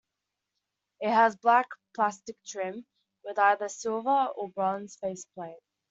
It 1.01 1.11
has 1.13 1.35
black 1.35 1.67
plastic 1.93 2.35
trim 2.43 2.87
with 3.23 3.37
either 3.37 3.65
a 3.65 3.69
silver 3.69 4.29
or 4.35 4.49
bronze 4.49 4.95
face 4.95 5.25
plate. 5.35 5.61